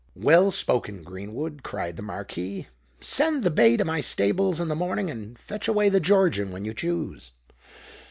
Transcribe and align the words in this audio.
"Well 0.15 0.49
spoken, 0.49 1.03
Greenwood!" 1.03 1.61
cried 1.61 1.95
the 1.95 2.01
Marquis. 2.01 2.67
"Send 3.01 3.43
the 3.43 3.51
bay 3.51 3.77
to 3.77 3.85
my 3.85 4.01
stables 4.01 4.59
in 4.59 4.67
the 4.67 4.75
morning; 4.75 5.11
and 5.11 5.37
fetch 5.37 5.67
away 5.67 5.89
the 5.89 5.99
Georgian 5.99 6.51
when 6.51 6.65
you 6.65 6.73
choose." 6.73 7.33